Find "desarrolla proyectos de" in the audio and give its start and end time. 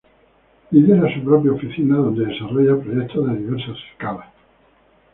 2.25-3.37